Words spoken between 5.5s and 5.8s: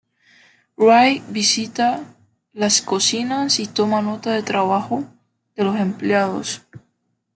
de los